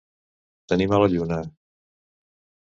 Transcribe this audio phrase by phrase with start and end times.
[0.73, 1.39] Tenir mala lluna.